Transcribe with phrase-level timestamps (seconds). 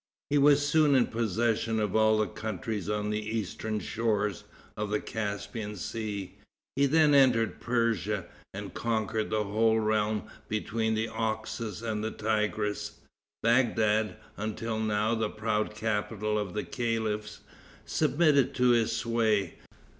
[0.31, 4.99] He was soon in possession of all the countries on the eastern shores of the
[4.99, 6.39] Caspian Sea.
[6.75, 13.01] He then entered Persia, and conquered the whole realm between the Oxus and the Tigris.
[13.43, 17.41] Bagdad, until now the proud capital of the caliphs,
[17.85, 19.59] submitted to his sway.